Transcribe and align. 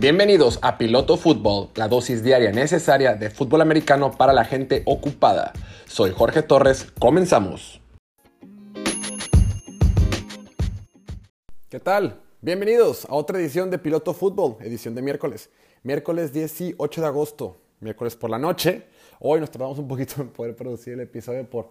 Bienvenidos 0.00 0.58
a 0.62 0.78
Piloto 0.78 1.18
Fútbol, 1.18 1.68
la 1.74 1.86
dosis 1.86 2.24
diaria 2.24 2.52
necesaria 2.52 3.16
de 3.16 3.28
fútbol 3.28 3.60
americano 3.60 4.10
para 4.12 4.32
la 4.32 4.46
gente 4.46 4.82
ocupada. 4.86 5.52
Soy 5.84 6.12
Jorge 6.12 6.40
Torres, 6.40 6.90
comenzamos. 6.98 7.82
¿Qué 11.68 11.78
tal? 11.80 12.18
Bienvenidos 12.40 13.04
a 13.10 13.12
otra 13.12 13.38
edición 13.38 13.70
de 13.70 13.76
Piloto 13.76 14.14
Fútbol, 14.14 14.56
edición 14.62 14.94
de 14.94 15.02
miércoles. 15.02 15.50
Miércoles 15.82 16.32
18 16.32 17.00
de 17.02 17.06
agosto, 17.06 17.60
miércoles 17.80 18.16
por 18.16 18.30
la 18.30 18.38
noche. 18.38 18.86
Hoy 19.18 19.38
nos 19.38 19.50
tardamos 19.50 19.78
un 19.78 19.86
poquito 19.86 20.22
en 20.22 20.30
poder 20.30 20.56
producir 20.56 20.94
el 20.94 21.00
episodio 21.00 21.44
por 21.44 21.68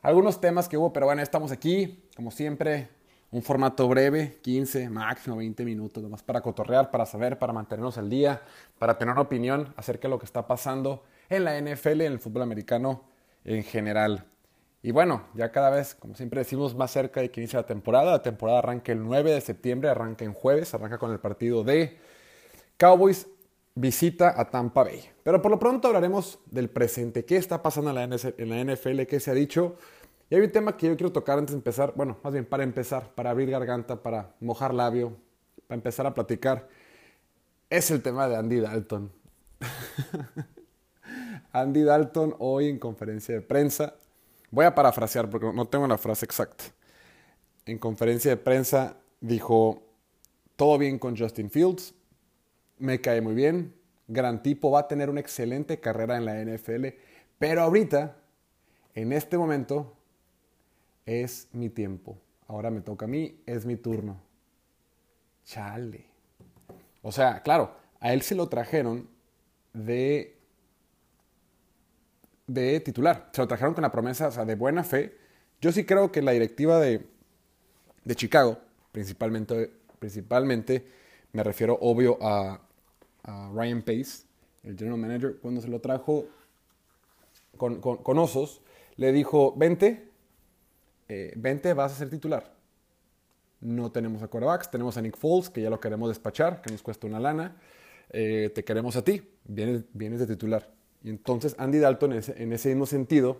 algunos 0.00 0.40
temas 0.40 0.66
que 0.66 0.78
hubo, 0.78 0.94
pero 0.94 1.04
bueno, 1.04 1.20
estamos 1.20 1.52
aquí, 1.52 2.08
como 2.16 2.30
siempre, 2.30 2.88
un 3.36 3.42
formato 3.42 3.86
breve, 3.86 4.38
15, 4.40 4.88
máximo 4.88 5.36
20 5.36 5.62
minutos, 5.62 6.02
nomás 6.02 6.22
para 6.22 6.40
cotorrear, 6.40 6.90
para 6.90 7.04
saber, 7.04 7.38
para 7.38 7.52
mantenernos 7.52 7.98
al 7.98 8.08
día, 8.08 8.40
para 8.78 8.96
tener 8.96 9.12
una 9.12 9.20
opinión 9.20 9.74
acerca 9.76 10.08
de 10.08 10.12
lo 10.12 10.18
que 10.18 10.24
está 10.24 10.46
pasando 10.46 11.04
en 11.28 11.44
la 11.44 11.60
NFL, 11.60 12.00
en 12.00 12.12
el 12.14 12.18
fútbol 12.18 12.40
americano 12.40 13.04
en 13.44 13.62
general. 13.62 14.24
Y 14.82 14.90
bueno, 14.90 15.24
ya 15.34 15.52
cada 15.52 15.68
vez, 15.68 15.94
como 15.94 16.14
siempre 16.14 16.38
decimos, 16.38 16.74
más 16.74 16.90
cerca 16.90 17.20
de 17.20 17.30
que 17.30 17.42
inicie 17.42 17.58
la 17.58 17.66
temporada. 17.66 18.12
La 18.12 18.22
temporada 18.22 18.60
arranca 18.60 18.92
el 18.92 19.02
9 19.02 19.30
de 19.32 19.40
septiembre, 19.42 19.90
arranca 19.90 20.24
en 20.24 20.32
jueves, 20.32 20.72
arranca 20.72 20.96
con 20.96 21.12
el 21.12 21.20
partido 21.20 21.62
de 21.62 21.98
Cowboys 22.78 23.26
visita 23.74 24.32
a 24.40 24.48
Tampa 24.48 24.82
Bay. 24.82 25.04
Pero 25.22 25.42
por 25.42 25.50
lo 25.50 25.58
pronto 25.58 25.88
hablaremos 25.88 26.38
del 26.46 26.70
presente, 26.70 27.26
qué 27.26 27.36
está 27.36 27.62
pasando 27.62 27.90
en 27.90 28.48
la 28.48 28.64
NFL, 28.64 29.02
qué 29.02 29.20
se 29.20 29.30
ha 29.30 29.34
dicho 29.34 29.76
y 30.28 30.34
hay 30.34 30.40
un 30.40 30.50
tema 30.50 30.76
que 30.76 30.88
yo 30.88 30.96
quiero 30.96 31.12
tocar 31.12 31.38
antes 31.38 31.52
de 31.52 31.58
empezar, 31.58 31.92
bueno, 31.94 32.18
más 32.22 32.32
bien 32.32 32.44
para 32.44 32.64
empezar, 32.64 33.14
para 33.14 33.30
abrir 33.30 33.50
garganta, 33.50 34.02
para 34.02 34.34
mojar 34.40 34.74
labio, 34.74 35.16
para 35.68 35.76
empezar 35.76 36.06
a 36.06 36.14
platicar. 36.14 36.68
Es 37.70 37.90
el 37.90 38.02
tema 38.02 38.28
de 38.28 38.36
Andy 38.36 38.60
Dalton. 38.60 39.12
Andy 41.52 41.82
Dalton 41.82 42.34
hoy 42.38 42.68
en 42.68 42.78
conferencia 42.78 43.34
de 43.36 43.40
prensa, 43.40 43.94
voy 44.50 44.64
a 44.64 44.74
parafrasear 44.74 45.30
porque 45.30 45.52
no 45.52 45.66
tengo 45.66 45.86
la 45.86 45.98
frase 45.98 46.24
exacta. 46.24 46.64
En 47.64 47.78
conferencia 47.78 48.30
de 48.32 48.36
prensa 48.36 48.96
dijo, 49.20 49.82
todo 50.56 50.76
bien 50.76 50.98
con 50.98 51.16
Justin 51.16 51.50
Fields, 51.50 51.94
me 52.78 53.00
cae 53.00 53.20
muy 53.20 53.34
bien, 53.34 53.74
gran 54.08 54.42
tipo, 54.42 54.70
va 54.72 54.80
a 54.80 54.88
tener 54.88 55.08
una 55.08 55.20
excelente 55.20 55.80
carrera 55.80 56.16
en 56.16 56.24
la 56.24 56.42
NFL, 56.42 56.86
pero 57.38 57.62
ahorita, 57.62 58.16
en 58.94 59.12
este 59.12 59.38
momento, 59.38 59.96
es 61.06 61.48
mi 61.52 61.70
tiempo. 61.70 62.18
Ahora 62.48 62.70
me 62.70 62.80
toca 62.80 63.06
a 63.06 63.08
mí, 63.08 63.40
es 63.46 63.64
mi 63.64 63.76
turno. 63.76 64.20
Chale. 65.44 66.04
O 67.02 67.12
sea, 67.12 67.42
claro, 67.42 67.76
a 68.00 68.12
él 68.12 68.22
se 68.22 68.34
lo 68.34 68.48
trajeron 68.48 69.08
de, 69.72 70.36
de 72.46 72.80
titular. 72.80 73.30
Se 73.32 73.40
lo 73.40 73.48
trajeron 73.48 73.74
con 73.74 73.82
la 73.82 73.92
promesa, 73.92 74.28
o 74.28 74.32
sea, 74.32 74.44
de 74.44 74.56
buena 74.56 74.82
fe. 74.82 75.16
Yo 75.60 75.72
sí 75.72 75.84
creo 75.84 76.12
que 76.12 76.20
la 76.20 76.32
directiva 76.32 76.80
de, 76.80 77.06
de 78.04 78.14
Chicago, 78.14 78.58
principalmente, 78.92 79.70
principalmente, 79.98 80.86
me 81.32 81.42
refiero 81.42 81.78
obvio 81.80 82.18
a, 82.20 82.60
a 83.22 83.50
Ryan 83.54 83.82
Pace, 83.82 84.24
el 84.64 84.76
general 84.76 84.98
manager, 84.98 85.38
cuando 85.40 85.60
se 85.60 85.68
lo 85.68 85.80
trajo 85.80 86.26
con, 87.56 87.80
con, 87.80 87.98
con 87.98 88.18
osos, 88.18 88.62
le 88.96 89.12
dijo, 89.12 89.54
vente, 89.56 90.10
eh, 91.08 91.32
vente, 91.36 91.72
vas 91.74 91.92
a 91.92 91.96
ser 91.96 92.10
titular. 92.10 92.52
No 93.60 93.90
tenemos 93.90 94.22
a 94.22 94.28
quarterbacks, 94.28 94.70
tenemos 94.70 94.96
a 94.96 95.02
Nick 95.02 95.16
Foles, 95.16 95.48
que 95.50 95.62
ya 95.62 95.70
lo 95.70 95.80
queremos 95.80 96.08
despachar, 96.08 96.60
que 96.60 96.70
nos 96.70 96.82
cuesta 96.82 97.06
una 97.06 97.20
lana. 97.20 97.56
Eh, 98.10 98.50
te 98.54 98.64
queremos 98.64 98.96
a 98.96 99.02
ti, 99.02 99.22
vienes, 99.44 99.84
de 99.94 100.26
titular. 100.26 100.70
Y 101.02 101.10
entonces 101.10 101.54
Andy 101.58 101.78
Dalton, 101.78 102.12
en 102.12 102.52
ese, 102.52 102.68
mismo 102.68 102.86
sentido, 102.86 103.38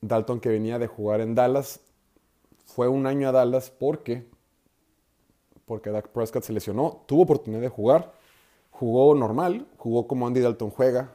Dalton 0.00 0.40
que 0.40 0.48
venía 0.48 0.78
de 0.78 0.86
jugar 0.86 1.20
en 1.20 1.34
Dallas, 1.34 1.80
fue 2.64 2.88
un 2.88 3.06
año 3.06 3.28
a 3.28 3.32
Dallas 3.32 3.70
porque, 3.70 4.26
porque 5.64 5.90
Dak 5.90 6.08
Prescott 6.08 6.44
se 6.44 6.52
lesionó, 6.52 7.04
tuvo 7.06 7.22
oportunidad 7.22 7.60
de 7.60 7.68
jugar, 7.68 8.12
jugó 8.70 9.14
normal, 9.14 9.66
jugó 9.76 10.06
como 10.06 10.26
Andy 10.26 10.40
Dalton 10.40 10.70
juega, 10.70 11.12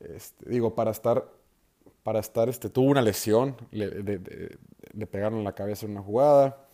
este, 0.00 0.48
digo, 0.50 0.74
para 0.74 0.90
estar 0.90 1.24
para 2.02 2.18
estar, 2.18 2.48
este, 2.48 2.68
tuvo 2.68 2.90
una 2.90 3.02
lesión, 3.02 3.56
le, 3.70 4.58
le 4.94 5.06
pegaron 5.06 5.38
en 5.38 5.44
la 5.44 5.54
cabeza 5.54 5.86
en 5.86 5.92
una 5.92 6.02
jugada, 6.02 6.66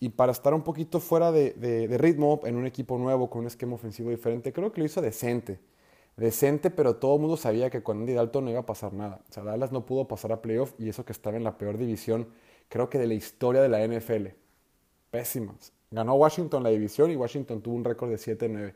y 0.00 0.10
para 0.10 0.32
estar 0.32 0.52
un 0.52 0.62
poquito 0.62 1.00
fuera 1.00 1.32
de, 1.32 1.96
ritmo 1.98 2.40
en 2.44 2.56
un 2.56 2.66
equipo 2.66 2.98
nuevo, 2.98 3.30
con 3.30 3.42
un 3.42 3.46
esquema 3.46 3.74
ofensivo 3.74 4.10
diferente, 4.10 4.52
creo 4.52 4.72
que 4.72 4.80
lo 4.80 4.86
hizo 4.86 5.00
decente. 5.00 5.60
Decente, 6.16 6.70
pero 6.70 6.96
todo 6.96 7.14
el 7.16 7.22
mundo 7.22 7.36
sabía 7.36 7.70
que 7.70 7.82
con 7.82 8.00
Andy 8.00 8.12
Dalton 8.12 8.44
no 8.44 8.50
iba 8.50 8.60
a 8.60 8.66
pasar 8.66 8.92
nada. 8.92 9.20
O 9.28 9.32
sea, 9.32 9.42
Dallas 9.42 9.72
no 9.72 9.84
pudo 9.84 10.06
pasar 10.06 10.30
a 10.32 10.42
playoff 10.42 10.74
y 10.78 10.88
eso 10.88 11.04
que 11.04 11.12
estaba 11.12 11.36
en 11.36 11.42
la 11.42 11.58
peor 11.58 11.76
división, 11.78 12.28
creo 12.68 12.88
que 12.88 12.98
de 12.98 13.06
la 13.06 13.14
historia 13.14 13.62
de 13.62 13.68
la 13.68 13.84
NFL. 13.86 14.28
Pésimas. 15.10 15.72
Ganó 15.90 16.14
Washington 16.14 16.62
la 16.62 16.70
división 16.70 17.10
y 17.10 17.16
Washington 17.16 17.62
tuvo 17.62 17.74
un 17.74 17.84
récord 17.84 18.10
de 18.10 18.16
7-9. 18.16 18.74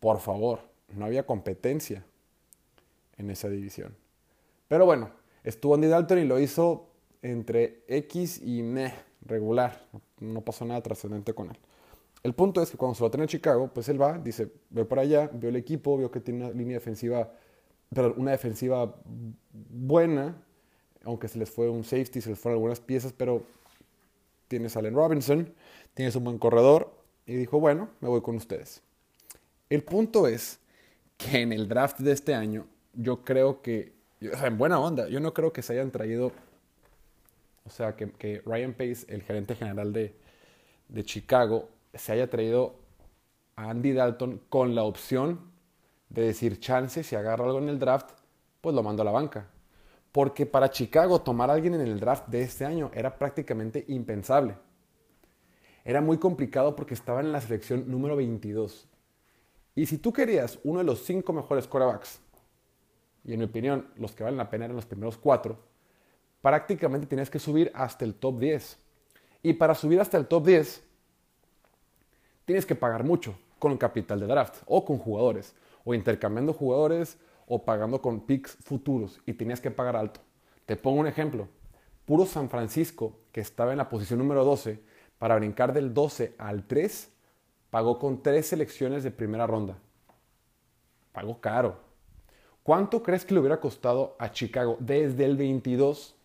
Por 0.00 0.18
favor, 0.18 0.60
no 0.88 1.06
había 1.06 1.24
competencia 1.24 2.04
en 3.16 3.30
esa 3.30 3.48
división. 3.48 3.96
Pero 4.68 4.86
bueno, 4.86 5.10
Estuvo 5.44 5.74
Andy 5.74 5.88
Dalton 5.88 6.18
y 6.18 6.24
lo 6.24 6.40
hizo 6.40 6.88
entre 7.24 7.82
X 7.88 8.40
y 8.44 8.62
meh, 8.62 8.92
regular. 9.22 9.86
No 10.20 10.42
pasó 10.42 10.64
nada 10.64 10.82
trascendente 10.82 11.32
con 11.32 11.50
él. 11.50 11.58
El 12.22 12.34
punto 12.34 12.62
es 12.62 12.70
que 12.70 12.76
cuando 12.76 12.94
se 12.94 13.02
lo 13.02 13.10
tiene 13.10 13.24
en 13.24 13.28
Chicago, 13.28 13.70
pues 13.72 13.88
él 13.88 14.00
va, 14.00 14.18
dice, 14.18 14.52
ve 14.70 14.84
por 14.84 14.98
allá, 14.98 15.30
vio 15.32 15.48
el 15.48 15.56
equipo, 15.56 15.96
vio 15.96 16.10
que 16.10 16.20
tiene 16.20 16.44
una 16.44 16.54
línea 16.54 16.76
defensiva, 16.76 17.32
pero 17.94 18.14
una 18.16 18.30
defensiva 18.30 18.94
buena, 19.52 20.36
aunque 21.02 21.28
se 21.28 21.38
les 21.38 21.50
fue 21.50 21.68
un 21.68 21.82
safety, 21.82 22.20
se 22.20 22.30
les 22.30 22.38
fueron 22.38 22.56
algunas 22.56 22.80
piezas, 22.80 23.12
pero 23.12 23.42
tienes 24.48 24.76
a 24.76 24.80
Allen 24.80 24.94
Robinson, 24.94 25.52
tienes 25.94 26.14
un 26.16 26.24
buen 26.24 26.38
corredor, 26.38 26.94
y 27.26 27.36
dijo, 27.36 27.58
bueno, 27.58 27.88
me 28.00 28.08
voy 28.08 28.20
con 28.20 28.36
ustedes. 28.36 28.82
El 29.70 29.82
punto 29.82 30.26
es 30.28 30.60
que 31.16 31.40
en 31.40 31.52
el 31.52 31.68
draft 31.68 32.00
de 32.00 32.12
este 32.12 32.34
año, 32.34 32.66
yo 32.92 33.24
creo 33.24 33.62
que 33.62 33.94
en 34.20 34.58
buena 34.58 34.78
onda, 34.78 35.08
yo 35.08 35.20
no 35.20 35.32
creo 35.32 35.52
que 35.52 35.62
se 35.62 35.72
hayan 35.72 35.90
traído, 35.90 36.32
o 37.64 37.70
sea, 37.70 37.96
que, 37.96 38.42
Ryan 38.44 38.74
Pace, 38.74 39.06
el 39.08 39.22
gerente 39.22 39.54
general 39.54 39.92
de, 39.92 40.14
de 40.88 41.04
Chicago, 41.04 41.70
se 41.94 42.12
haya 42.12 42.28
traído 42.28 42.76
a 43.56 43.70
Andy 43.70 43.92
Dalton 43.92 44.42
con 44.48 44.74
la 44.74 44.82
opción 44.82 45.52
de 46.08 46.22
decir 46.22 46.60
chance, 46.60 47.02
si 47.02 47.16
agarra 47.16 47.44
algo 47.44 47.58
en 47.58 47.68
el 47.68 47.78
draft, 47.78 48.10
pues 48.60 48.74
lo 48.74 48.82
mando 48.82 49.02
a 49.02 49.04
la 49.04 49.10
banca. 49.10 49.48
Porque 50.12 50.46
para 50.46 50.70
Chicago 50.70 51.22
tomar 51.22 51.50
a 51.50 51.54
alguien 51.54 51.74
en 51.74 51.80
el 51.80 51.98
draft 51.98 52.28
de 52.28 52.42
este 52.42 52.64
año 52.64 52.90
era 52.94 53.18
prácticamente 53.18 53.84
impensable. 53.88 54.56
Era 55.84 56.00
muy 56.00 56.18
complicado 56.18 56.76
porque 56.76 56.94
estaba 56.94 57.20
en 57.20 57.32
la 57.32 57.40
selección 57.40 57.90
número 57.90 58.16
22. 58.16 58.88
Y 59.74 59.86
si 59.86 59.98
tú 59.98 60.12
querías 60.12 60.58
uno 60.64 60.78
de 60.78 60.84
los 60.84 61.04
cinco 61.04 61.32
mejores 61.32 61.66
quarterbacks 61.66 62.20
y 63.24 63.32
en 63.32 63.40
mi 63.40 63.46
opinión 63.46 63.88
los 63.96 64.12
que 64.12 64.22
valen 64.22 64.38
la 64.38 64.50
pena 64.50 64.66
eran 64.66 64.76
los 64.76 64.86
primeros 64.86 65.18
cuatro, 65.18 65.58
prácticamente 66.44 67.06
tienes 67.06 67.30
que 67.30 67.38
subir 67.38 67.72
hasta 67.74 68.04
el 68.04 68.14
top 68.14 68.38
10. 68.38 68.78
Y 69.42 69.54
para 69.54 69.74
subir 69.74 69.98
hasta 69.98 70.18
el 70.18 70.26
top 70.26 70.44
10, 70.44 70.84
tienes 72.44 72.66
que 72.66 72.74
pagar 72.74 73.02
mucho 73.02 73.34
con 73.58 73.78
capital 73.78 74.20
de 74.20 74.26
draft 74.26 74.58
o 74.66 74.84
con 74.84 74.98
jugadores, 74.98 75.54
o 75.84 75.94
intercambiando 75.94 76.52
jugadores 76.52 77.16
o 77.46 77.64
pagando 77.64 78.02
con 78.02 78.26
picks 78.26 78.58
futuros 78.62 79.22
y 79.24 79.32
tenías 79.32 79.62
que 79.62 79.70
pagar 79.70 79.96
alto. 79.96 80.20
Te 80.66 80.76
pongo 80.76 81.00
un 81.00 81.06
ejemplo. 81.06 81.48
Puro 82.04 82.26
San 82.26 82.50
Francisco, 82.50 83.20
que 83.32 83.40
estaba 83.40 83.72
en 83.72 83.78
la 83.78 83.88
posición 83.88 84.18
número 84.18 84.44
12, 84.44 84.82
para 85.18 85.36
brincar 85.36 85.72
del 85.72 85.94
12 85.94 86.34
al 86.36 86.66
3, 86.66 87.10
pagó 87.70 87.98
con 87.98 88.22
tres 88.22 88.48
selecciones 88.48 89.02
de 89.02 89.10
primera 89.10 89.46
ronda. 89.46 89.78
Pagó 91.10 91.40
caro. 91.40 91.78
¿Cuánto 92.62 93.02
crees 93.02 93.24
que 93.24 93.32
le 93.32 93.40
hubiera 93.40 93.60
costado 93.60 94.14
a 94.18 94.30
Chicago 94.30 94.76
desde 94.78 95.24
el 95.24 95.38
22 95.38 96.16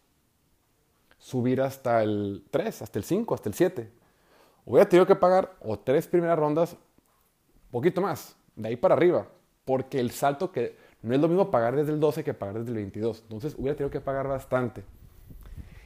subir 1.19 1.61
hasta 1.61 2.01
el 2.01 2.43
3, 2.49 2.81
hasta 2.81 2.97
el 2.97 3.05
5, 3.05 3.35
hasta 3.35 3.49
el 3.49 3.55
7? 3.55 3.91
Hubiera 4.65 4.89
tenido 4.89 5.05
que 5.05 5.15
pagar 5.15 5.55
o 5.61 5.77
tres 5.77 6.07
primeras 6.07 6.39
rondas, 6.39 6.75
poquito 7.71 8.01
más, 8.01 8.35
de 8.55 8.69
ahí 8.69 8.75
para 8.75 8.95
arriba, 8.95 9.27
porque 9.65 9.99
el 9.99 10.11
salto 10.11 10.51
que 10.51 10.75
no 11.01 11.13
es 11.13 11.21
lo 11.21 11.27
mismo 11.27 11.49
pagar 11.49 11.75
desde 11.75 11.91
el 11.91 11.99
12 11.99 12.23
que 12.23 12.33
pagar 12.33 12.59
desde 12.59 12.69
el 12.69 12.75
22. 12.75 13.21
Entonces 13.23 13.55
hubiera 13.57 13.75
tenido 13.75 13.91
que 13.91 14.01
pagar 14.01 14.27
bastante. 14.27 14.83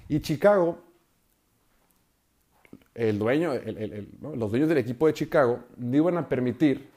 Y 0.07 0.19
Chicago, 0.19 0.80
el 2.94 3.18
dueño, 3.19 3.53
los 4.21 4.50
dueños 4.50 4.69
del 4.69 4.77
equipo 4.77 5.07
de 5.07 5.13
Chicago 5.13 5.59
no 5.77 5.97
iban 5.97 6.18
a 6.18 6.27
permitir 6.27 6.91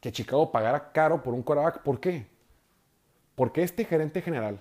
que 0.00 0.12
Chicago 0.12 0.50
pagara 0.52 0.92
caro 0.92 1.22
por 1.22 1.34
un 1.34 1.42
quarterback. 1.42 1.82
¿Por 1.82 2.00
qué? 2.00 2.26
Porque 3.34 3.62
este 3.62 3.84
gerente 3.84 4.20
general, 4.20 4.60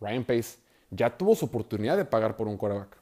Ryan 0.00 0.24
Pace, 0.24 0.58
ya 0.90 1.16
tuvo 1.16 1.34
su 1.34 1.46
oportunidad 1.46 1.96
de 1.96 2.04
pagar 2.04 2.36
por 2.36 2.48
un 2.48 2.56
quarterback. 2.56 2.96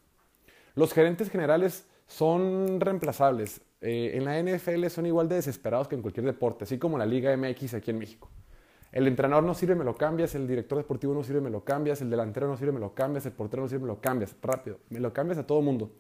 Los 0.74 0.92
gerentes 0.92 1.30
generales 1.30 1.86
son 2.06 2.80
reemplazables. 2.80 3.60
eh, 3.80 4.12
en 4.14 4.24
la 4.24 4.42
NFL 4.42 4.86
son 4.88 5.06
igual 5.06 5.28
de 5.28 5.36
desesperados 5.36 5.86
que 5.86 5.94
en 5.94 6.02
cualquier 6.02 6.26
deporte, 6.26 6.64
así 6.64 6.78
como 6.78 6.98
la 6.98 7.06
Liga 7.06 7.36
MX 7.36 7.74
aquí 7.74 7.90
en 7.92 7.98
México. 7.98 8.28
El 8.90 9.06
entrenador 9.06 9.44
no 9.44 9.54
sirve, 9.54 9.74
me 9.74 9.84
lo 9.84 9.94
cambias, 9.94 10.34
el 10.34 10.48
director 10.48 10.78
deportivo 10.78 11.12
no 11.14 11.22
sirve, 11.22 11.40
me 11.40 11.50
lo 11.50 11.62
cambias, 11.62 12.00
el 12.00 12.08
delantero 12.08 12.48
no 12.48 12.56
sirve, 12.56 12.72
me 12.72 12.80
lo 12.80 12.94
cambias, 12.94 13.26
el 13.26 13.32
portero 13.32 13.62
no 13.62 13.68
sirve, 13.68 13.82
me 13.82 13.88
lo 13.88 14.00
cambias, 14.00 14.34
rápido, 14.40 14.78
me 14.88 14.98
lo 14.98 15.12
cambias 15.12 15.38
a 15.38 15.46
todo 15.46 15.60
mundo. 15.60 15.92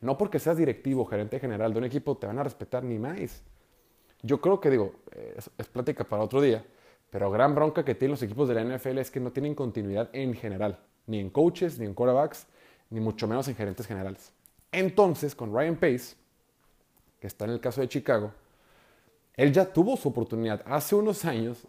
No 0.00 0.16
porque 0.16 0.38
seas 0.38 0.56
directivo, 0.56 1.04
gerente 1.06 1.40
general 1.40 1.72
de 1.72 1.78
un 1.78 1.84
equipo, 1.84 2.16
te 2.16 2.26
van 2.26 2.38
a 2.38 2.44
respetar 2.44 2.84
ni 2.84 2.98
más. 2.98 3.42
Yo 4.22 4.40
creo 4.40 4.60
que, 4.60 4.70
digo, 4.70 4.94
es, 5.36 5.50
es 5.58 5.66
plática 5.68 6.04
para 6.04 6.22
otro 6.22 6.40
día, 6.40 6.64
pero 7.10 7.30
gran 7.30 7.54
bronca 7.54 7.84
que 7.84 7.94
tienen 7.94 8.12
los 8.12 8.22
equipos 8.22 8.48
de 8.48 8.54
la 8.54 8.64
NFL 8.64 8.98
es 8.98 9.10
que 9.10 9.20
no 9.20 9.32
tienen 9.32 9.54
continuidad 9.54 10.08
en 10.12 10.34
general, 10.34 10.78
ni 11.06 11.20
en 11.20 11.30
coaches, 11.30 11.78
ni 11.78 11.86
en 11.86 11.94
quarterbacks, 11.94 12.46
ni 12.90 13.00
mucho 13.00 13.26
menos 13.26 13.48
en 13.48 13.54
gerentes 13.54 13.86
generales. 13.86 14.32
Entonces, 14.72 15.34
con 15.34 15.54
Ryan 15.54 15.76
Pace, 15.76 16.16
que 17.20 17.26
está 17.26 17.44
en 17.44 17.52
el 17.52 17.60
caso 17.60 17.80
de 17.80 17.88
Chicago, 17.88 18.32
él 19.34 19.52
ya 19.52 19.72
tuvo 19.72 19.96
su 19.96 20.08
oportunidad. 20.08 20.62
Hace 20.66 20.94
unos 20.94 21.24
años 21.24 21.66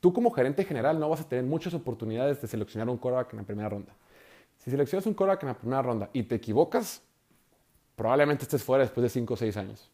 tú 0.00 0.12
como 0.12 0.30
gerente 0.30 0.64
general 0.64 0.98
no 0.98 1.08
vas 1.08 1.20
a 1.20 1.28
tener 1.28 1.44
muchas 1.44 1.74
oportunidades 1.74 2.40
de 2.40 2.48
seleccionar 2.48 2.88
un 2.88 2.96
quarterback 2.96 3.32
en 3.34 3.38
la 3.38 3.44
primera 3.44 3.68
ronda. 3.68 3.92
Si 4.56 4.70
seleccionas 4.70 5.06
un 5.06 5.14
quarterback 5.14 5.42
en 5.42 5.48
la 5.48 5.58
primera 5.58 5.82
ronda 5.82 6.10
y 6.12 6.22
te 6.22 6.36
equivocas, 6.36 7.02
probablemente 7.94 8.44
estés 8.44 8.62
fuera 8.62 8.84
después 8.84 9.02
de 9.02 9.10
5 9.10 9.34
o 9.34 9.36
6 9.36 9.56
años. 9.56 9.90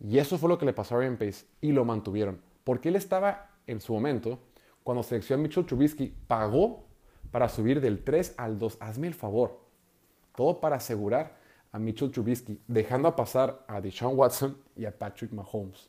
Y 0.00 0.18
eso 0.18 0.38
fue 0.38 0.48
lo 0.48 0.58
que 0.58 0.66
le 0.66 0.72
pasó 0.72 0.96
a 0.96 0.98
Ryan 0.98 1.16
Pace 1.16 1.46
y 1.60 1.72
lo 1.72 1.84
mantuvieron. 1.84 2.40
Porque 2.64 2.88
él 2.88 2.96
estaba 2.96 3.50
en 3.66 3.80
su 3.80 3.92
momento, 3.92 4.38
cuando 4.90 5.04
seleccionó 5.04 5.40
a 5.40 5.42
Mitchell 5.44 5.64
Trubisky, 5.64 6.12
pagó 6.26 6.82
para 7.30 7.48
subir 7.48 7.80
del 7.80 8.02
3 8.02 8.34
al 8.36 8.58
2. 8.58 8.78
Hazme 8.80 9.06
el 9.06 9.14
favor. 9.14 9.60
Todo 10.34 10.58
para 10.58 10.74
asegurar 10.74 11.36
a 11.70 11.78
Mitchell 11.78 12.10
Trubisky, 12.10 12.60
dejando 12.66 13.14
pasar 13.14 13.64
a 13.68 13.80
Deshaun 13.80 14.18
Watson 14.18 14.60
y 14.74 14.86
a 14.86 14.98
Patrick 14.98 15.30
Mahomes. 15.30 15.88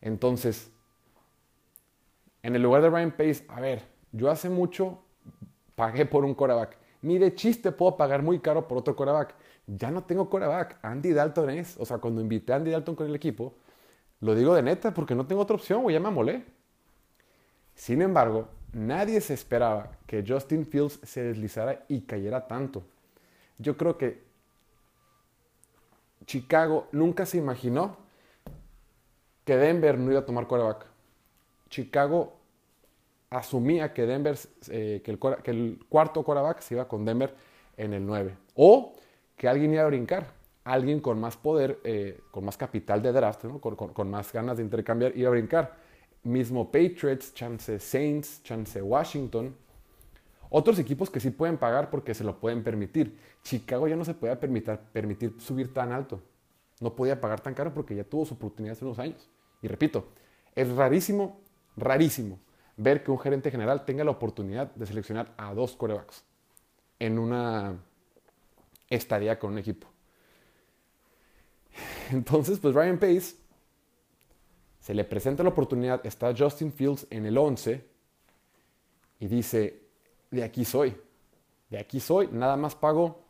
Entonces, 0.00 0.72
en 2.42 2.56
el 2.56 2.62
lugar 2.62 2.82
de 2.82 2.90
Ryan 2.90 3.12
Pace, 3.12 3.44
a 3.46 3.60
ver, 3.60 3.84
yo 4.10 4.28
hace 4.28 4.50
mucho 4.50 4.98
pagué 5.76 6.04
por 6.04 6.24
un 6.24 6.34
coreback. 6.34 6.78
Ni 7.00 7.18
de 7.18 7.32
chiste 7.36 7.70
puedo 7.70 7.96
pagar 7.96 8.24
muy 8.24 8.40
caro 8.40 8.66
por 8.66 8.78
otro 8.78 8.96
coreback. 8.96 9.36
Ya 9.68 9.92
no 9.92 10.02
tengo 10.02 10.28
coreback. 10.28 10.80
Andy 10.82 11.12
Dalton 11.12 11.50
es. 11.50 11.76
O 11.78 11.86
sea, 11.86 11.98
cuando 11.98 12.20
invité 12.20 12.54
a 12.54 12.56
Andy 12.56 12.72
Dalton 12.72 12.96
con 12.96 13.06
el 13.06 13.14
equipo, 13.14 13.54
lo 14.20 14.34
digo 14.34 14.54
de 14.54 14.62
neta 14.62 14.92
porque 14.92 15.14
no 15.14 15.26
tengo 15.26 15.42
otra 15.42 15.56
opción, 15.56 15.82
güey, 15.82 15.94
ya 15.94 16.00
me 16.00 16.10
molé. 16.10 16.44
Sin 17.74 18.02
embargo, 18.02 18.48
nadie 18.72 19.20
se 19.20 19.34
esperaba 19.34 19.92
que 20.06 20.24
Justin 20.26 20.66
Fields 20.66 20.98
se 21.02 21.22
deslizara 21.22 21.84
y 21.88 22.00
cayera 22.02 22.46
tanto. 22.46 22.82
Yo 23.58 23.76
creo 23.76 23.96
que 23.96 24.22
Chicago 26.26 26.88
nunca 26.92 27.24
se 27.24 27.38
imaginó 27.38 27.96
que 29.44 29.56
Denver 29.56 29.98
no 29.98 30.10
iba 30.10 30.20
a 30.20 30.26
tomar 30.26 30.46
quarterback. 30.46 30.86
Chicago 31.70 32.36
asumía 33.30 33.92
que 33.92 34.06
Denver, 34.06 34.38
eh, 34.68 35.00
que, 35.04 35.10
el, 35.50 35.78
cuarto 35.88 36.22
quarterback 36.22 36.60
se 36.60 36.74
iba 36.74 36.86
con 36.86 37.04
Denver 37.04 37.34
en 37.76 37.94
el 37.94 38.04
9. 38.04 38.36
O 38.56 38.94
que 39.36 39.48
alguien 39.48 39.72
iba 39.72 39.84
a 39.84 39.86
brincar. 39.86 40.37
Alguien 40.68 41.00
con 41.00 41.18
más 41.18 41.34
poder, 41.36 41.80
eh, 41.82 42.20
con 42.30 42.44
más 42.44 42.58
capital 42.58 43.02
de 43.02 43.10
draft, 43.10 43.46
con, 43.60 44.10
más 44.10 44.30
ganas 44.32 44.58
de 44.58 44.62
intercambiar, 44.62 45.16
iba 45.16 45.28
a 45.28 45.30
brincar. 45.30 45.76
Mismo 46.24 46.70
Patriots, 46.70 47.32
chance 47.32 47.78
Saints, 47.78 48.42
chance 48.42 48.82
Washington. 48.82 49.56
Otros 50.50 50.78
equipos 50.78 51.08
que 51.08 51.20
sí 51.20 51.30
pueden 51.30 51.56
pagar 51.56 51.88
porque 51.88 52.12
se 52.12 52.22
lo 52.22 52.38
pueden 52.38 52.62
permitir. 52.62 53.18
Chicago 53.42 53.88
ya 53.88 53.96
no 53.96 54.04
se 54.04 54.12
podía 54.12 54.38
permitir, 54.38 54.78
permitir 54.92 55.40
subir 55.40 55.72
tan 55.72 55.90
alto. 55.90 56.20
No 56.80 56.94
podía 56.94 57.18
pagar 57.18 57.40
tan 57.40 57.54
caro 57.54 57.72
porque 57.72 57.96
ya 57.96 58.04
tuvo 58.04 58.26
su 58.26 58.34
oportunidad 58.34 58.72
hace 58.72 58.84
unos 58.84 58.98
años. 58.98 59.26
Y 59.62 59.68
repito, 59.68 60.08
es 60.54 60.68
rarísimo, 60.68 61.40
rarísimo 61.78 62.38
ver 62.76 63.02
que 63.02 63.10
un 63.10 63.18
gerente 63.18 63.50
general 63.50 63.86
tenga 63.86 64.04
la 64.04 64.10
oportunidad 64.10 64.74
de 64.74 64.84
seleccionar 64.84 65.32
a 65.38 65.54
dos 65.54 65.76
corebacks 65.76 66.24
en 66.98 67.18
una 67.18 67.78
estadía 68.90 69.38
con 69.38 69.52
un 69.52 69.58
equipo. 69.58 69.88
Entonces, 72.10 72.58
pues 72.58 72.74
Ryan 72.74 72.98
Pace 72.98 73.36
se 74.80 74.94
le 74.94 75.04
presenta 75.04 75.42
la 75.42 75.50
oportunidad, 75.50 76.04
está 76.06 76.34
Justin 76.36 76.72
Fields 76.72 77.06
en 77.10 77.26
el 77.26 77.36
11 77.36 77.84
y 79.20 79.26
dice, 79.26 79.82
de 80.30 80.44
aquí 80.44 80.64
soy, 80.64 80.96
de 81.70 81.78
aquí 81.78 82.00
soy, 82.00 82.28
nada 82.32 82.56
más 82.56 82.74
pago 82.74 83.24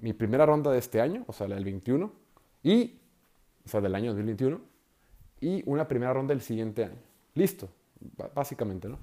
mi 0.00 0.12
primera 0.12 0.44
ronda 0.44 0.70
de 0.70 0.78
este 0.78 1.00
año, 1.00 1.24
o 1.26 1.32
sea, 1.32 1.48
la 1.48 1.54
del 1.54 1.64
21, 1.64 2.12
y, 2.62 2.98
o 3.64 3.68
sea, 3.68 3.80
del 3.80 3.94
año 3.94 4.10
2021, 4.10 4.60
y 5.40 5.62
una 5.66 5.86
primera 5.86 6.12
ronda 6.12 6.34
del 6.34 6.42
siguiente 6.42 6.84
año. 6.84 6.98
Listo, 7.34 7.68
básicamente, 8.34 8.88
¿no? 8.88 8.98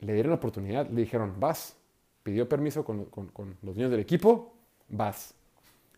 Le 0.00 0.12
dieron 0.12 0.30
la 0.30 0.36
oportunidad, 0.36 0.88
le 0.88 1.00
dijeron, 1.00 1.34
vas. 1.38 1.76
Pidió 2.22 2.48
permiso 2.48 2.84
con, 2.84 3.08
los 3.62 3.76
niños 3.76 3.90
del 3.90 4.00
equipo, 4.00 4.54
vas. 4.88 5.34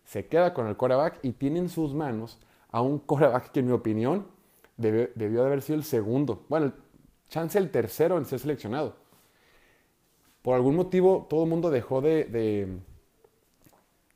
Se 0.04 0.26
queda 0.26 0.54
con 0.54 0.66
el 0.66 0.76
coreback 0.76 1.18
y 1.22 1.32
tiene 1.32 1.58
en 1.58 1.68
sus 1.68 1.94
manos 1.94 2.38
a 2.70 2.80
un 2.82 2.98
coreback 2.98 3.50
que 3.52 3.60
en 3.60 3.66
mi 3.66 3.72
opinión 3.72 4.26
debió, 4.76 5.08
de 5.14 5.40
haber 5.40 5.62
sido 5.62 5.78
el 5.78 5.84
segundo. 5.84 6.44
Bueno, 6.48 6.72
chance 7.28 7.58
el 7.58 7.70
tercero 7.70 8.18
en 8.18 8.24
ser 8.24 8.38
seleccionado. 8.38 8.96
Por 10.42 10.54
algún 10.54 10.76
motivo 10.76 11.26
todo 11.28 11.44
el 11.44 11.50
mundo 11.50 11.70
dejó 11.70 12.00
de 12.00 12.80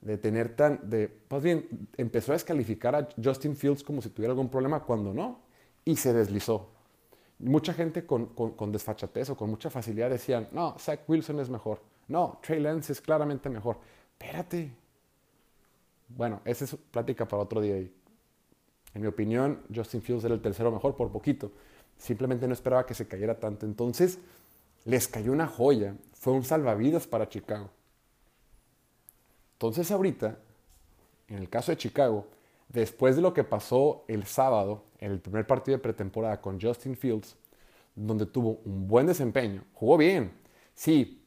de 0.04 0.18
tener 0.18 0.54
tan, 0.54 0.90
de, 0.90 1.22
más 1.30 1.42
bien, 1.42 1.88
empezó 1.96 2.32
a 2.32 2.34
descalificar 2.34 2.94
a 2.94 3.08
Justin 3.22 3.56
Fields 3.56 3.82
como 3.82 4.02
si 4.02 4.10
tuviera 4.10 4.32
algún 4.32 4.50
problema 4.50 4.80
cuando 4.80 5.14
no, 5.14 5.40
y 5.82 5.96
se 5.96 6.12
deslizó. 6.12 6.70
Mucha 7.38 7.72
gente 7.72 8.04
con, 8.04 8.26
con, 8.26 8.70
desfachatez 8.70 9.30
o 9.30 9.36
con 9.36 9.48
mucha 9.48 9.70
facilidad 9.70 10.10
decían, 10.10 10.48
no, 10.52 10.76
Zach 10.78 11.00
Wilson 11.08 11.40
es 11.40 11.48
mejor, 11.48 11.80
no, 12.06 12.38
Trey 12.42 12.60
Lance 12.60 12.92
es 12.92 13.00
claramente 13.00 13.48
mejor. 13.48 13.78
Espérate. 14.12 14.83
Bueno, 16.16 16.40
esa 16.44 16.64
es 16.64 16.76
plática 16.76 17.26
para 17.26 17.42
otro 17.42 17.60
día. 17.60 17.76
En 17.76 19.00
mi 19.00 19.06
opinión, 19.06 19.62
Justin 19.74 20.02
Fields 20.02 20.24
era 20.24 20.34
el 20.34 20.40
tercero 20.40 20.70
mejor 20.70 20.94
por 20.94 21.10
poquito. 21.10 21.50
Simplemente 21.98 22.46
no 22.46 22.52
esperaba 22.54 22.86
que 22.86 22.94
se 22.94 23.08
cayera 23.08 23.38
tanto. 23.38 23.66
Entonces, 23.66 24.18
les 24.84 25.08
cayó 25.08 25.32
una 25.32 25.48
joya. 25.48 25.96
Fue 26.12 26.32
un 26.32 26.44
salvavidas 26.44 27.06
para 27.06 27.28
Chicago. 27.28 27.70
Entonces 29.54 29.90
ahorita, 29.90 30.38
en 31.28 31.38
el 31.38 31.48
caso 31.48 31.72
de 31.72 31.78
Chicago, 31.78 32.26
después 32.68 33.16
de 33.16 33.22
lo 33.22 33.32
que 33.32 33.44
pasó 33.44 34.04
el 34.08 34.24
sábado, 34.24 34.84
en 34.98 35.12
el 35.12 35.20
primer 35.20 35.46
partido 35.46 35.76
de 35.76 35.82
pretemporada 35.82 36.40
con 36.40 36.60
Justin 36.60 36.96
Fields, 36.96 37.36
donde 37.94 38.26
tuvo 38.26 38.60
un 38.64 38.86
buen 38.86 39.06
desempeño, 39.06 39.64
jugó 39.72 39.96
bien, 39.96 40.32
sí, 40.74 41.24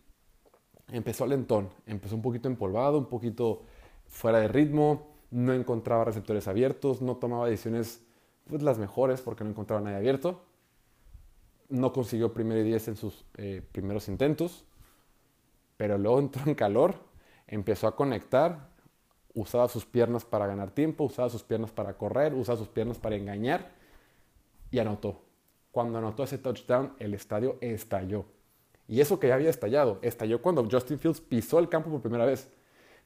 empezó 0.91 1.25
lentón, 1.25 1.69
empezó 1.85 2.15
un 2.15 2.21
poquito 2.21 2.47
empolvado, 2.47 2.97
un 2.97 3.07
poquito 3.07 3.63
fuera 4.07 4.39
de 4.39 4.47
ritmo, 4.47 5.07
no 5.31 5.53
encontraba 5.53 6.05
receptores 6.05 6.47
abiertos, 6.47 7.01
no 7.01 7.17
tomaba 7.17 7.47
decisiones 7.47 8.01
pues, 8.47 8.61
las 8.61 8.77
mejores 8.77 9.21
porque 9.21 9.43
no 9.43 9.49
encontraba 9.51 9.81
nadie 9.81 9.97
abierto, 9.97 10.41
no 11.69 11.91
consiguió 11.91 12.33
primero 12.33 12.61
y 12.61 12.63
diez 12.63 12.87
en 12.87 12.95
sus 12.95 13.25
eh, 13.37 13.61
primeros 13.71 14.07
intentos, 14.07 14.65
pero 15.75 15.97
luego 15.97 16.19
entró 16.19 16.43
en 16.45 16.55
calor 16.55 17.07
empezó 17.47 17.87
a 17.87 17.95
conectar, 17.95 18.69
usaba 19.33 19.67
sus 19.69 19.85
piernas 19.85 20.25
para 20.25 20.47
ganar 20.47 20.71
tiempo, 20.71 21.05
usaba 21.05 21.29
sus 21.29 21.43
piernas 21.43 21.71
para 21.71 21.97
correr, 21.97 22.33
usaba 22.33 22.57
sus 22.57 22.67
piernas 22.67 22.97
para 22.97 23.15
engañar 23.15 23.71
y 24.69 24.79
anotó. 24.79 25.21
Cuando 25.71 25.97
anotó 25.97 26.23
ese 26.23 26.37
touchdown, 26.37 26.93
el 26.99 27.13
estadio 27.13 27.57
estalló. 27.61 28.25
Y 28.87 29.01
eso 29.01 29.19
que 29.19 29.27
ya 29.27 29.35
había 29.35 29.49
estallado, 29.49 29.99
estalló 30.01 30.41
cuando 30.41 30.67
Justin 30.69 30.99
Fields 30.99 31.21
pisó 31.21 31.59
el 31.59 31.69
campo 31.69 31.89
por 31.89 32.01
primera 32.01 32.25
vez. 32.25 32.49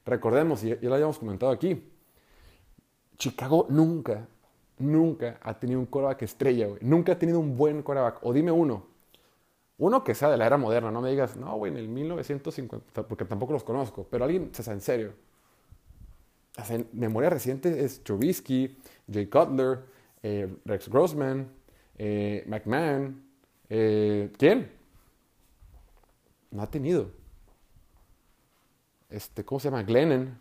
Recordemos, 0.04 0.64
y 0.64 0.70
ya 0.70 0.76
lo 0.82 0.94
habíamos 0.94 1.18
comentado 1.18 1.52
aquí, 1.52 1.82
Chicago 3.16 3.66
nunca, 3.68 4.26
nunca 4.78 5.38
ha 5.42 5.58
tenido 5.58 5.78
un 5.78 5.86
quarterback 5.86 6.22
estrella, 6.22 6.68
Nunca 6.80 7.12
ha 7.12 7.18
tenido 7.18 7.38
un 7.38 7.56
buen 7.56 7.82
quarterback. 7.82 8.18
O 8.22 8.32
dime 8.32 8.50
uno, 8.50 8.84
uno 9.78 10.04
que 10.04 10.14
sea 10.14 10.30
de 10.30 10.36
la 10.36 10.46
era 10.46 10.56
moderna, 10.56 10.90
no 10.90 11.00
me 11.00 11.10
digas, 11.10 11.36
no, 11.36 11.56
güey, 11.56 11.72
en 11.72 11.78
el 11.78 11.88
1950, 11.88 13.06
porque 13.06 13.24
tampoco 13.24 13.52
los 13.52 13.64
conozco, 13.64 14.06
pero 14.10 14.24
alguien, 14.24 14.50
se 14.52 14.62
sea, 14.62 14.74
en 14.74 14.80
serio. 14.80 15.12
en 16.68 16.88
memoria 16.92 17.30
reciente 17.30 17.84
es 17.84 18.02
Trubisky, 18.02 18.76
Jay 19.10 19.26
Cutler, 19.26 19.80
eh, 20.22 20.56
Rex 20.64 20.88
Grossman, 20.88 21.48
eh, 21.98 22.44
McMahon. 22.46 23.22
Eh, 23.68 24.32
¿Quién? 24.38 24.70
No 26.50 26.62
ha 26.62 26.70
tenido. 26.70 27.21
Este, 29.12 29.44
¿Cómo 29.44 29.60
se 29.60 29.68
llama? 29.68 29.82
Glennon. 29.82 30.38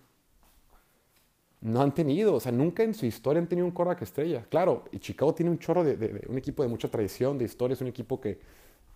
No 1.61 1.81
han 1.81 1.93
tenido, 1.93 2.33
o 2.33 2.39
sea, 2.39 2.51
nunca 2.51 2.81
en 2.81 2.93
su 2.95 3.05
historia 3.05 3.39
han 3.39 3.47
tenido 3.47 3.67
un 3.67 3.71
quarterback 3.71 4.01
estrella. 4.01 4.43
Claro, 4.49 4.85
y 4.91 4.97
Chicago 4.97 5.35
tiene 5.35 5.51
un 5.51 5.59
chorro 5.59 5.83
de, 5.83 6.25
un 6.27 6.37
equipo 6.37 6.63
de 6.63 6.69
mucha 6.69 6.89
tradición, 6.89 7.37
de 7.37 7.45
historia, 7.45 7.73
es 7.75 7.81
un 7.81 7.87
equipo 7.87 8.19
que 8.19 8.39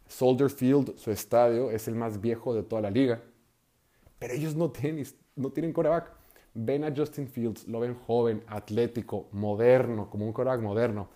Soldier 0.07 0.49
Field, 0.49 0.97
su 0.97 1.11
estadio, 1.11 1.69
es 1.69 1.87
el 1.87 1.95
más 1.95 2.19
viejo 2.19 2.55
de 2.55 2.63
toda 2.63 2.81
la 2.81 2.89
liga. 2.89 3.21
pero 4.17 4.33
ellos 4.33 4.55
no 4.55 4.71
tienen, 4.71 5.05
no 5.35 5.51
tienen 5.51 5.73
coreback. 5.73 6.11
Ven 6.55 6.85
a 6.85 6.93
Justin 6.95 7.27
Fields, 7.27 7.67
lo 7.67 7.81
ven 7.81 7.95
joven, 8.07 8.41
atlético, 8.47 9.27
moderno, 9.31 10.09
como 10.09 10.25
un 10.25 10.33
coreback 10.33 10.61
moderno. 10.61 11.09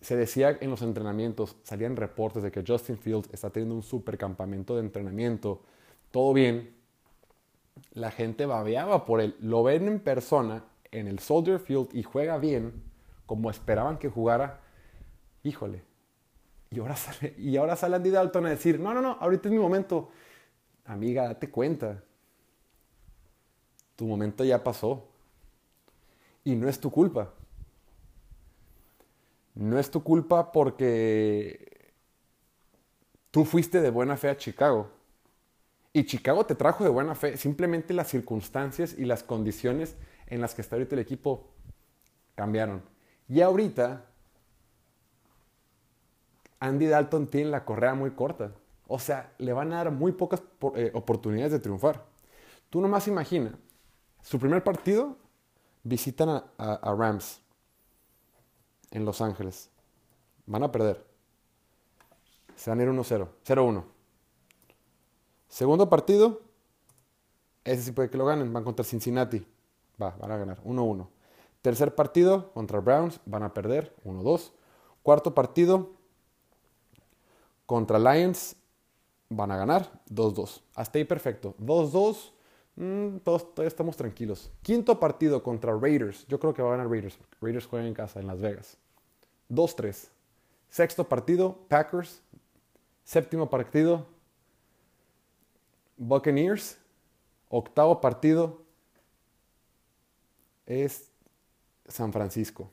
Se 0.00 0.16
decía 0.16 0.58
en 0.60 0.70
los 0.70 0.82
entrenamientos, 0.82 1.56
salían 1.62 1.96
reportes 1.96 2.42
de 2.42 2.50
que 2.50 2.64
Justin 2.66 2.98
Fields 2.98 3.28
está 3.32 3.50
teniendo 3.50 3.74
un 3.74 3.82
super 3.82 4.18
campamento 4.18 4.74
de 4.74 4.80
entrenamiento, 4.80 5.62
todo 6.10 6.32
bien. 6.32 6.83
La 7.92 8.10
gente 8.10 8.46
babeaba 8.46 9.04
por 9.04 9.20
él. 9.20 9.36
Lo 9.40 9.62
ven 9.62 9.88
en 9.88 10.00
persona 10.00 10.64
en 10.90 11.08
el 11.08 11.18
Soldier 11.18 11.58
Field 11.58 11.88
y 11.92 12.02
juega 12.02 12.38
bien, 12.38 12.82
como 13.26 13.50
esperaban 13.50 13.98
que 13.98 14.08
jugara. 14.08 14.60
Híjole, 15.42 15.82
y 16.70 16.80
ahora 16.80 16.96
sale, 16.96 17.34
y 17.38 17.56
ahora 17.56 17.76
sale 17.76 17.96
Andy 17.96 18.10
Dalton 18.10 18.46
a 18.46 18.50
decir, 18.50 18.80
no, 18.80 18.92
no, 18.94 19.00
no, 19.00 19.12
ahorita 19.20 19.48
es 19.48 19.52
mi 19.52 19.60
momento. 19.60 20.10
Amiga, 20.84 21.24
date 21.24 21.50
cuenta. 21.50 22.02
Tu 23.96 24.06
momento 24.06 24.44
ya 24.44 24.62
pasó. 24.62 25.08
Y 26.42 26.56
no 26.56 26.68
es 26.68 26.78
tu 26.78 26.90
culpa. 26.90 27.32
No 29.54 29.78
es 29.78 29.90
tu 29.90 30.02
culpa 30.02 30.50
porque 30.50 31.92
tú 33.30 33.44
fuiste 33.44 33.80
de 33.80 33.90
buena 33.90 34.16
fe 34.16 34.28
a 34.28 34.36
Chicago. 34.36 34.90
Y 35.96 36.06
Chicago 36.06 36.44
te 36.44 36.56
trajo 36.56 36.82
de 36.82 36.90
buena 36.90 37.14
fe. 37.14 37.36
Simplemente 37.36 37.94
las 37.94 38.08
circunstancias 38.08 38.96
y 38.98 39.04
las 39.04 39.22
condiciones 39.22 39.94
en 40.26 40.40
las 40.40 40.52
que 40.52 40.60
está 40.60 40.74
ahorita 40.74 40.96
el 40.96 41.00
equipo 41.00 41.48
cambiaron. 42.34 42.82
Y 43.28 43.40
ahorita 43.40 44.04
Andy 46.58 46.86
Dalton 46.86 47.28
tiene 47.28 47.50
la 47.50 47.64
correa 47.64 47.94
muy 47.94 48.10
corta. 48.10 48.50
O 48.88 48.98
sea, 48.98 49.32
le 49.38 49.52
van 49.52 49.72
a 49.72 49.76
dar 49.76 49.92
muy 49.92 50.10
pocas 50.10 50.42
eh, 50.74 50.90
oportunidades 50.94 51.52
de 51.52 51.60
triunfar. 51.60 52.04
Tú 52.70 52.80
nomás 52.80 53.06
imagina, 53.06 53.56
su 54.20 54.40
primer 54.40 54.64
partido 54.64 55.16
visitan 55.84 56.28
a, 56.58 56.94
Rams 56.98 57.40
en 58.90 59.04
Los 59.04 59.20
Ángeles. 59.20 59.70
Van 60.46 60.64
a 60.64 60.72
perder. 60.72 61.06
Se 62.56 62.68
van 62.68 62.80
a 62.80 62.82
ir 62.82 62.88
1-0, 62.88 63.28
0-1. 63.46 63.93
Segundo 65.54 65.88
partido, 65.88 66.40
ese 67.62 67.80
sí 67.84 67.92
puede 67.92 68.10
que 68.10 68.18
lo 68.18 68.26
ganen, 68.26 68.52
van 68.52 68.64
contra 68.64 68.84
Cincinnati. 68.84 69.46
Va, 70.02 70.10
van 70.18 70.32
a 70.32 70.36
ganar 70.36 70.60
1-1. 70.64 71.06
Tercer 71.62 71.94
partido 71.94 72.50
contra 72.54 72.80
Browns, 72.80 73.20
van 73.24 73.44
a 73.44 73.54
perder 73.54 73.94
1-2. 74.04 74.50
Cuarto 75.04 75.32
partido 75.32 75.92
contra 77.66 78.00
Lions 78.00 78.56
van 79.28 79.52
a 79.52 79.56
ganar 79.56 79.92
2-2. 80.10 80.60
Hasta 80.74 80.98
ahí 80.98 81.04
perfecto. 81.04 81.54
2-2. 81.60 82.32
Mm, 82.74 83.18
todos 83.18 83.54
todavía 83.54 83.68
estamos 83.68 83.96
tranquilos. 83.96 84.50
Quinto 84.60 84.98
partido 84.98 85.40
contra 85.44 85.72
Raiders. 85.78 86.26
Yo 86.26 86.40
creo 86.40 86.52
que 86.52 86.62
va 86.62 86.70
a 86.70 86.76
ganar 86.76 86.90
Raiders. 86.90 87.16
Raiders 87.40 87.66
juegan 87.66 87.86
en 87.86 87.94
casa, 87.94 88.18
en 88.18 88.26
Las 88.26 88.40
Vegas. 88.40 88.76
2-3. 89.50 90.08
Sexto 90.68 91.08
partido, 91.08 91.58
Packers. 91.68 92.22
Séptimo 93.04 93.48
partido, 93.48 94.06
Buccaneers. 95.96 96.78
Octavo 97.48 98.00
partido 98.00 98.62
es 100.66 101.10
San 101.86 102.12
Francisco. 102.12 102.70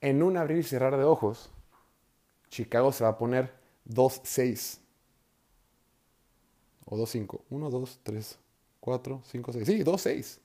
En 0.00 0.22
un 0.22 0.36
abrir 0.36 0.58
y 0.58 0.62
cerrar 0.62 0.96
de 0.96 1.04
ojos, 1.04 1.50
Chicago 2.48 2.92
se 2.92 3.04
va 3.04 3.10
a 3.10 3.18
poner 3.18 3.54
2-6. 3.88 4.80
O 6.84 6.96
2-5. 6.96 7.40
1, 7.48 7.70
2, 7.70 8.00
3, 8.02 8.38
4, 8.80 9.22
5, 9.24 9.52
6. 9.52 9.66
Sí, 9.66 9.84
2-6. 9.84 10.38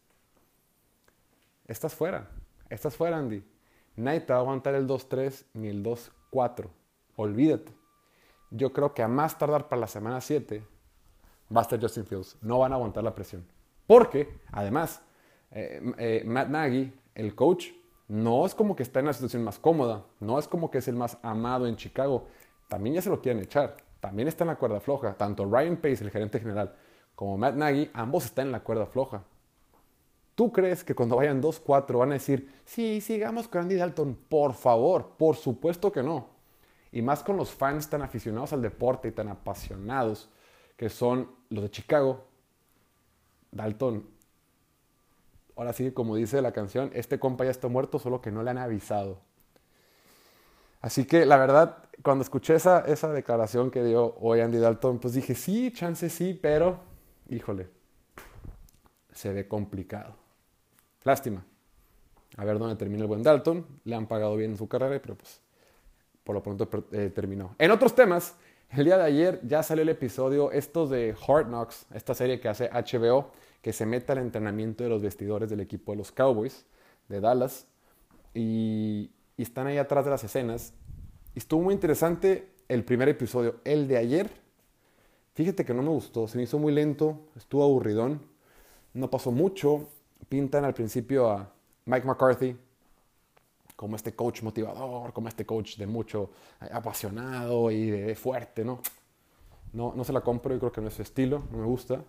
Estás 1.68 1.94
fuera. 1.94 2.30
Estás 2.70 2.96
fuera, 2.96 3.18
Andy. 3.18 3.44
Nadie 3.96 4.22
te 4.22 4.34
va 4.34 4.40
a 4.40 4.42
aguantar 4.42 4.76
el 4.76 4.88
2-3 4.88 5.46
ni 5.54 5.68
el 5.68 5.84
2-4. 5.84 6.70
Olvídate. 7.16 7.79
Yo 8.52 8.74
creo 8.74 8.94
que 8.94 9.04
a 9.04 9.08
más 9.08 9.38
tardar 9.38 9.68
para 9.68 9.82
la 9.82 9.88
semana 9.88 10.22
7 10.22 10.64
va 11.56 11.62
a 11.62 11.64
estar 11.64 11.82
Justin 11.82 12.06
Fields. 12.06 12.38
No 12.42 12.60
van 12.60 12.72
a 12.72 12.76
aguantar 12.76 13.04
la 13.04 13.14
presión. 13.14 13.46
Porque, 13.86 14.40
además, 14.52 15.02
eh, 15.52 15.82
eh, 15.98 16.24
Matt 16.26 16.50
Nagy, 16.50 16.94
el 17.16 17.36
coach, 17.36 17.68
no 18.08 18.46
es 18.46 18.56
como 18.56 18.76
que 18.76 18.84
está 18.84 19.00
en 19.00 19.06
la 19.06 19.14
situación 19.14 19.44
más 19.44 19.60
cómoda, 19.60 20.06
no 20.20 20.40
es 20.40 20.48
como 20.48 20.70
que 20.72 20.80
es 20.80 20.88
el 20.88 20.96
más 20.96 21.18
amado 21.22 21.68
en 21.68 21.76
Chicago, 21.76 22.28
también 22.68 22.96
ya 22.96 23.02
se 23.02 23.10
lo 23.10 23.22
quieren 23.22 23.42
echar, 23.42 23.78
también 24.00 24.28
está 24.28 24.44
en 24.44 24.50
la 24.50 24.56
cuerda 24.56 24.80
floja, 24.80 25.14
tanto 25.16 25.46
Ryan 25.46 25.78
Pace, 25.78 26.04
el 26.04 26.12
gerente 26.12 26.40
general, 26.40 26.76
como 27.16 27.38
Matt 27.38 27.56
Nagy, 27.56 27.90
ambos 27.94 28.26
están 28.26 28.48
en 28.48 28.52
la 28.52 28.62
cuerda 28.62 28.86
floja. 28.86 29.24
¿Tú 30.36 30.52
crees 30.52 30.84
que 30.84 30.96
cuando 30.96 31.18
vayan 31.18 31.42
2-4 31.42 31.98
van 31.98 32.12
a 32.12 32.14
decir, 32.14 32.50
sí, 32.64 33.02
sigamos 33.02 33.48
con 33.48 33.62
Andy 33.62 33.76
Dalton? 33.76 34.18
Por 34.30 34.54
favor, 34.54 35.16
por 35.18 35.36
supuesto 35.36 35.92
que 35.92 36.02
no. 36.02 36.28
Y 36.92 37.02
más 37.02 37.24
con 37.24 37.38
los 37.38 37.52
fans 37.52 37.90
tan 37.90 38.02
aficionados 38.02 38.54
al 38.54 38.62
deporte 38.62 39.10
y 39.10 39.12
tan 39.12 39.30
apasionados 39.30 40.30
que 40.76 40.90
son 40.90 41.32
los 41.50 41.64
de 41.64 41.72
Chicago. 41.72 42.26
Dalton 43.52 44.20
ahora 45.60 45.74
sí, 45.74 45.92
como 45.92 46.16
dice 46.16 46.42
la 46.42 46.54
canción, 46.54 46.90
este 46.94 47.20
compa 47.20 47.44
ya 47.44 47.52
está 47.52 47.68
muerto, 47.68 48.00
solo 48.00 48.22
que 48.22 48.32
no 48.32 48.44
le 48.44 48.50
han 48.50 48.58
avisado. 48.58 49.20
Así 50.80 51.04
que 51.04 51.26
la 51.26 51.36
verdad, 51.36 51.90
cuando 52.02 52.24
escuché 52.24 52.56
esa, 52.56 52.80
esa 52.86 53.12
declaración 53.12 53.70
que 53.70 53.84
dio 53.84 54.16
hoy 54.22 54.40
Andy 54.40 54.58
Dalton, 54.58 55.00
pues 55.00 55.14
dije, 55.14 55.36
sí, 55.36 55.74
chance 55.74 56.10
sí, 56.10 56.34
pero, 56.34 56.80
híjole, 57.28 57.68
se 59.12 59.34
ve 59.34 59.50
complicado. 59.50 60.16
Lástima. 61.04 61.44
A 62.38 62.46
ver 62.46 62.58
dónde 62.58 62.78
termina 62.78 63.02
el 63.02 63.08
buen 63.08 63.22
Dalton. 63.22 63.66
Le 63.84 63.96
han 63.96 64.08
pagado 64.08 64.38
bien 64.38 64.52
en 64.52 64.58
su 64.58 64.70
carrera, 64.70 64.98
pero 65.02 65.16
pues 65.16 65.42
por 66.30 66.36
lo 66.36 66.44
pronto 66.44 66.70
eh, 66.92 67.10
terminó. 67.10 67.56
En 67.58 67.72
otros 67.72 67.96
temas, 67.96 68.36
el 68.70 68.86
día 68.86 69.00
de 69.00 69.04
ayer 69.04 69.42
ya 69.42 69.64
salió 69.64 69.82
el 69.82 69.90
episodio 69.90 70.52
estos 70.52 70.92
de 70.92 71.16
Hard 71.28 71.48
Knocks, 71.48 71.88
esta 71.92 72.14
serie 72.14 72.40
que 72.40 72.48
hace 72.48 72.70
HBO 72.70 73.32
que 73.64 73.74
se 73.74 73.88
meta 73.88 74.14
al 74.14 74.20
entrenamiento 74.20 74.84
de 74.84 74.92
los 74.92 75.02
vestidores 75.02 75.50
del 75.50 75.60
equipo 75.60 75.92
de 75.92 75.98
los 75.98 76.12
Cowboys 76.12 76.68
de 77.08 77.20
Dallas 77.20 77.66
y, 78.36 79.10
están 79.38 79.66
ahí 79.66 79.80
atrás 79.80 80.06
de 80.06 80.12
las 80.12 80.24
escenas. 80.24 80.76
estuvo 81.34 81.64
muy 81.64 81.74
interesante 81.74 82.52
el 82.68 82.84
primer 82.84 83.10
episodio, 83.10 83.56
el 83.64 83.88
de 83.88 83.98
ayer. 83.98 84.30
Fíjate 85.34 85.66
que 85.66 85.74
no 85.74 85.82
me 85.82 85.90
gustó, 85.90 86.28
se 86.28 86.38
me 86.38 86.44
hizo 86.44 86.60
muy 86.60 86.72
lento, 86.72 87.22
estuvo 87.38 87.64
aburridón, 87.64 88.22
no 88.94 89.10
pasó 89.10 89.32
mucho. 89.32 89.90
Pintan 90.28 90.64
al 90.64 90.76
principio 90.76 91.28
a 91.28 91.52
Mike 91.86 92.06
McCarthy 92.06 92.56
como 93.80 93.96
este 93.96 94.14
coach 94.14 94.42
motivador, 94.44 95.14
como 95.14 95.30
este 95.30 95.46
coach 95.46 95.78
de 95.78 95.88
mucho 95.88 96.32
apasionado 96.72 97.72
y 97.72 97.90
de 97.90 98.14
fuerte, 98.16 98.66
¿no? 98.66 98.82
No, 99.72 99.94
no 99.96 100.04
se 100.04 100.12
la 100.12 100.20
compro, 100.22 100.54
y 100.54 100.60
creo 100.60 100.72
que 100.72 100.82
no 100.82 100.90
es 100.90 100.96
su 100.96 101.02
estilo, 101.02 101.44
no 101.52 101.60
me 101.60 101.66
gusta 101.66 102.04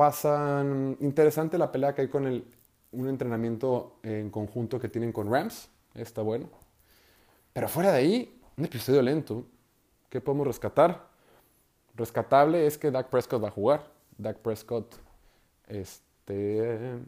pasan. 0.00 0.96
Interesante 1.00 1.58
la 1.58 1.70
pelea 1.70 1.94
que 1.94 2.00
hay 2.00 2.08
con 2.08 2.26
el, 2.26 2.42
un 2.92 3.06
entrenamiento 3.06 3.98
en 4.02 4.30
conjunto 4.30 4.80
que 4.80 4.88
tienen 4.88 5.12
con 5.12 5.30
Rams. 5.30 5.68
Está 5.92 6.22
bueno. 6.22 6.48
Pero 7.52 7.68
fuera 7.68 7.92
de 7.92 7.98
ahí, 7.98 8.40
un 8.56 8.64
episodio 8.64 9.02
lento. 9.02 9.44
¿Qué 10.08 10.22
podemos 10.22 10.46
rescatar? 10.46 11.06
Rescatable 11.94 12.66
es 12.66 12.78
que 12.78 12.90
Dak 12.90 13.10
Prescott 13.10 13.44
va 13.44 13.48
a 13.48 13.50
jugar. 13.50 13.92
Dak 14.16 14.38
Prescott 14.38 14.94
este, 15.68 16.98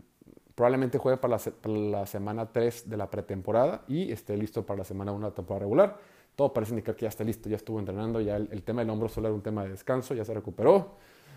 probablemente 0.55 0.99
juegue 0.99 1.19
para 1.19 1.39
la, 1.65 2.07
semana 2.07 2.53
3 2.53 2.89
de 2.89 2.97
la 2.97 3.11
pretemporada 3.11 3.85
y 3.89 4.13
esté 4.13 4.37
listo 4.37 4.65
para 4.65 4.79
la 4.79 4.85
semana 4.85 5.13
1 5.13 5.27
de 5.27 5.31
la 5.31 5.35
temporada 5.35 5.61
regular. 5.61 5.99
Todo 6.37 6.53
parece 6.53 6.73
indicar 6.73 6.97
que 6.97 7.03
ya 7.03 7.09
está 7.09 7.25
listo, 7.25 7.49
ya 7.49 7.57
estuvo 7.57 7.79
entrenando, 7.79 8.21
ya 8.21 8.37
el, 8.37 8.63
tema 8.63 8.81
del 8.81 8.91
hombro 8.91 9.09
solo 9.09 9.29
era 9.29 9.35
un 9.35 9.43
tema 9.43 9.65
de 9.65 9.71
descanso, 9.71 10.15
ya 10.15 10.25
se 10.25 10.33
recuperó. 10.33 10.97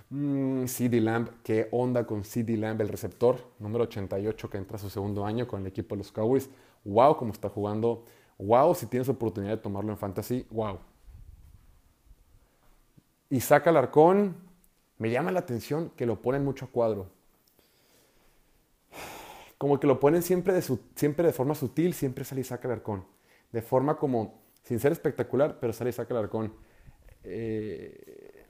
Mm, 0.09 0.65
CD 0.65 1.01
Lamb, 1.01 1.29
¿qué 1.43 1.67
onda 1.71 2.05
con 2.05 2.23
CD 2.23 2.57
Lamb, 2.57 2.79
el 2.81 2.89
receptor 2.89 3.37
número 3.59 3.85
88 3.85 4.49
que 4.49 4.57
entra 4.57 4.77
a 4.77 4.79
su 4.79 4.89
segundo 4.89 5.25
año 5.25 5.47
con 5.47 5.61
el 5.61 5.67
equipo 5.67 5.95
de 5.95 5.99
los 5.99 6.11
Cowboys? 6.11 6.49
Wow, 6.83 7.17
cómo 7.17 7.31
está 7.31 7.49
jugando. 7.49 8.05
Wow, 8.37 8.75
si 8.75 8.85
tienes 8.85 9.09
oportunidad 9.09 9.53
de 9.53 9.61
tomarlo 9.61 9.91
en 9.91 9.97
fantasy, 9.97 10.45
wow. 10.51 10.79
Isaac 13.29 13.67
Alarcón, 13.67 14.35
me 14.97 15.09
llama 15.09 15.31
la 15.31 15.39
atención 15.39 15.91
que 15.95 16.05
lo 16.05 16.21
ponen 16.21 16.43
mucho 16.45 16.65
a 16.65 16.67
cuadro. 16.69 17.14
Como 19.57 19.79
que 19.79 19.87
lo 19.87 19.99
ponen 19.99 20.21
siempre 20.21 20.53
de, 20.53 20.61
siempre 20.95 21.27
de 21.27 21.33
forma 21.33 21.55
sutil, 21.55 21.93
siempre 21.93 22.25
sale 22.25 22.41
Isaac 22.41 22.65
Alarcón. 22.65 23.05
De 23.51 23.61
forma 23.61 23.97
como, 23.97 24.41
sin 24.63 24.79
ser 24.79 24.91
espectacular, 24.91 25.59
pero 25.59 25.71
sale 25.73 25.91
Isaac 25.91 26.11
Alarcón. 26.11 26.53
Eh, 27.23 28.45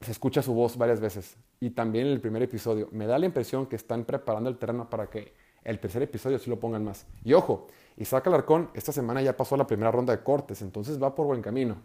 se 0.00 0.12
escucha 0.12 0.42
su 0.42 0.54
voz 0.54 0.76
varias 0.76 1.00
veces. 1.00 1.36
Y 1.60 1.70
también 1.70 2.06
en 2.06 2.12
el 2.12 2.20
primer 2.20 2.42
episodio. 2.42 2.88
Me 2.92 3.06
da 3.06 3.18
la 3.18 3.26
impresión 3.26 3.66
que 3.66 3.76
están 3.76 4.04
preparando 4.04 4.50
el 4.50 4.58
terreno 4.58 4.88
para 4.88 5.08
que 5.08 5.32
el 5.64 5.80
tercer 5.80 6.02
episodio 6.02 6.38
sí 6.38 6.50
lo 6.50 6.60
pongan 6.60 6.84
más. 6.84 7.06
Y 7.24 7.32
ojo, 7.32 7.66
Isaac 7.96 8.26
Alarcón 8.26 8.70
esta 8.74 8.92
semana 8.92 9.22
ya 9.22 9.36
pasó 9.36 9.56
la 9.56 9.66
primera 9.66 9.90
ronda 9.90 10.14
de 10.14 10.22
cortes, 10.22 10.60
entonces 10.62 11.02
va 11.02 11.14
por 11.14 11.26
buen 11.26 11.42
camino. 11.42 11.76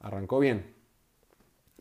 Arrancó 0.00 0.38
bien. 0.38 0.74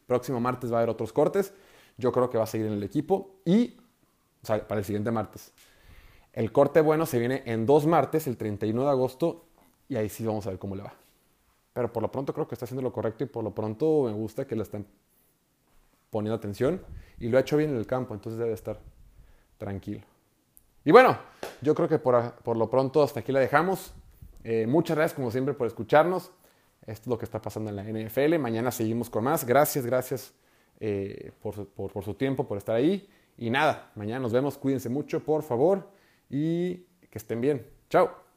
Próximo 0.08 0.40
martes 0.40 0.72
va 0.72 0.78
a 0.78 0.80
haber 0.80 0.90
otros 0.90 1.12
cortes. 1.12 1.54
Yo 1.98 2.12
creo 2.12 2.30
que 2.30 2.38
va 2.38 2.46
a 2.46 2.48
seguir 2.48 2.68
en 2.68 2.74
el 2.74 2.84
equipo 2.84 3.42
y, 3.46 3.78
o 4.42 4.46
sea, 4.46 4.66
para 4.68 4.80
el 4.80 4.86
siguiente 4.86 5.12
martes. 5.12 5.54
El 6.34 6.52
corte 6.52 6.82
bueno 6.82 7.06
se 7.06 7.20
viene 7.20 7.44
en 7.46 7.66
dos 7.66 7.86
martes, 7.86 8.28
el 8.28 8.38
31 8.38 8.84
de 8.84 8.90
agosto, 8.90 9.46
y 9.90 9.98
ahí 9.98 10.08
sí 10.08 10.26
vamos 10.26 10.48
a 10.48 10.52
ver 10.52 10.60
cómo 10.60 10.76
le 10.76 10.84
va. 10.84 10.94
Pero 11.74 11.92
por 11.92 12.02
lo 12.02 12.12
pronto 12.12 12.34
creo 12.34 12.48
que 12.48 12.56
está 12.56 12.66
haciendo 12.66 12.82
lo 12.82 12.94
correcto 12.94 13.24
y 13.24 13.28
por 13.28 13.44
lo 13.44 13.54
pronto 13.54 14.04
me 14.04 14.14
gusta 14.14 14.46
que 14.46 14.56
le 14.56 14.64
están 14.64 14.86
poniendo 16.10 16.36
atención 16.36 16.82
y 17.20 17.30
lo 17.30 17.38
ha 17.38 17.42
hecho 17.42 17.58
bien 17.58 17.72
en 17.72 17.78
el 17.78 17.88
campo, 17.88 18.14
entonces 18.14 18.40
debe 18.40 18.54
estar 18.54 18.80
tranquilo. 19.58 20.02
Y 20.84 20.92
bueno, 20.92 21.18
yo 21.62 21.76
creo 21.76 21.88
que 21.88 22.00
por, 22.00 22.34
por 22.36 22.58
lo 22.58 22.70
pronto 22.70 23.04
hasta 23.04 23.20
aquí 23.20 23.32
la 23.32 23.40
dejamos. 23.40 23.94
Eh, 24.44 24.66
muchas 24.68 24.98
gracias 24.98 25.16
como 25.16 25.32
siempre 25.32 25.54
por 25.54 25.68
escucharnos. 25.68 26.32
Esto 26.82 27.04
es 27.04 27.08
lo 27.08 27.18
que 27.18 27.26
está 27.26 27.42
pasando 27.42 27.70
en 27.70 27.76
la 27.76 27.84
NFL. 27.84 28.40
Mañana 28.40 28.72
seguimos 28.72 29.10
con 29.10 29.24
más. 29.24 29.46
Gracias, 29.46 29.86
gracias 29.86 30.34
eh, 30.80 31.32
por, 31.42 31.68
por 31.68 32.04
su 32.04 32.16
tiempo, 32.16 32.48
por 32.48 32.58
estar 32.58 32.76
ahí. 32.76 33.08
Y 33.38 33.52
nada, 33.52 33.92
mañana 33.96 34.22
nos 34.22 34.34
vemos. 34.34 34.58
Cuídense 34.58 34.90
mucho, 34.90 35.24
por 35.24 35.44
favor. 35.44 35.88
Y 36.32 36.88
que 37.10 37.18
estén 37.18 37.42
bien. 37.42 37.68
Chao. 37.90 38.31